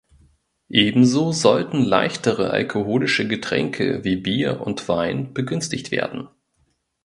Ebenso 0.71 1.31
sollten 1.31 1.83
leichtere 1.83 2.49
alkoholische 2.49 3.27
Getränke 3.27 4.03
wie 4.03 4.15
Bier 4.15 4.61
und 4.61 4.87
Wein 4.89 5.31
begünstigt 5.35 5.91
werden. 5.91 6.27